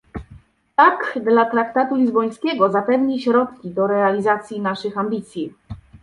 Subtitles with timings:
[0.75, 5.53] "Tak" dla traktatu lizbońskiego zapewni środki do realizacji naszych ambicji